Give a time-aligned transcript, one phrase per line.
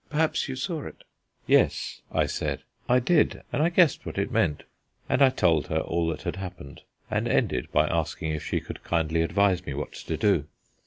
[0.09, 1.03] Perhaps you saw it?"
[1.45, 4.63] "Yes," I said, "I did, and I guessed what it meant."
[5.07, 6.81] And I told her all that had happened,
[7.11, 10.45] and ended by asking if she could kindly advise me what to do.